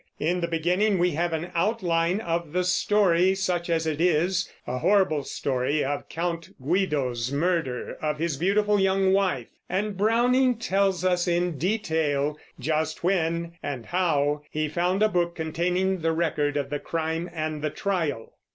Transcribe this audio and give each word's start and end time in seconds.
In 0.19 0.41
the 0.41 0.47
beginning 0.47 0.97
we 0.97 1.11
have 1.11 1.31
an 1.31 1.51
outline 1.53 2.21
of 2.21 2.53
the 2.53 2.63
story, 2.63 3.35
such 3.35 3.69
as 3.69 3.85
it 3.85 4.01
is 4.01 4.51
a 4.65 4.79
horrible 4.79 5.23
story 5.23 5.83
of 5.83 6.09
Count 6.09 6.49
Guido's 6.59 7.31
murder 7.31 7.97
of 8.01 8.17
his 8.17 8.35
beautiful 8.35 8.79
young 8.79 9.13
wife; 9.13 9.49
and 9.69 9.95
Browning 9.95 10.57
tells 10.57 11.05
us 11.05 11.27
in 11.27 11.59
detail 11.59 12.35
just 12.59 13.03
when 13.03 13.51
and 13.61 13.85
how 13.85 14.41
he 14.49 14.67
found 14.67 15.03
a 15.03 15.07
book 15.07 15.35
containing 15.35 15.99
the 15.99 16.13
record 16.13 16.57
of 16.57 16.71
the 16.71 16.79
crime 16.79 17.29
and 17.31 17.61
the 17.61 17.69
trial. 17.69 18.33